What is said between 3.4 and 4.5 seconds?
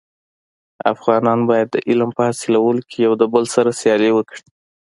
سره سیالي وکړي.